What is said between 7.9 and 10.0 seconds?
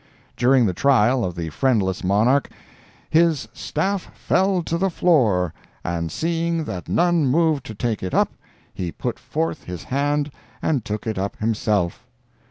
it up, he put forth his